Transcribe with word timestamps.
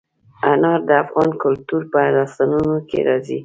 انار 0.51 0.79
د 0.87 0.89
افغان 1.03 1.29
کلتور 1.43 1.81
په 1.91 1.99
داستانونو 2.17 2.77
کې 2.89 2.99
راځي. 3.07 3.39